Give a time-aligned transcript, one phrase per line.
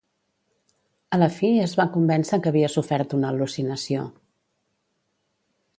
[1.17, 4.09] A la fi es va convèncer que havia sofert una al·lucinació.